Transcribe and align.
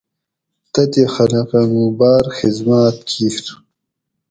تتھیں 0.73 1.09
خلقہ 1.13 1.61
موں 1.71 1.89
باۤر 1.97 2.23
خزمات 2.37 2.95
کِیر 3.09 3.45